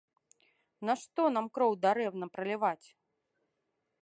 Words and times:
Нашто 0.89 1.21
нам 1.37 1.45
кроў 1.57 1.71
дарэмна 1.85 2.25
праліваць? 2.39 2.87